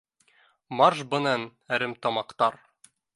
[0.79, 1.45] Марш бынан
[1.77, 2.59] әремтамаҡтар!